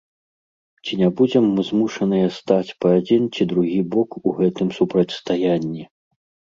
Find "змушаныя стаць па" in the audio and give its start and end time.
1.69-2.87